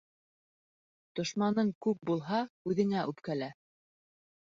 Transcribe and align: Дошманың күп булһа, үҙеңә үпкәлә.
Дошманың 1.19 1.71
күп 1.87 2.01
булһа, 2.11 2.43
үҙеңә 2.73 3.07
үпкәлә. 3.15 3.55